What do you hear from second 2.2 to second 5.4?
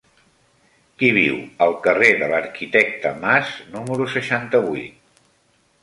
de l'Arquitecte Mas número seixanta-vuit?